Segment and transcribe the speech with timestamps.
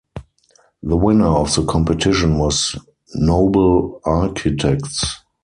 [0.81, 2.75] The winner of the competition was
[3.13, 5.19] Nobel Architects.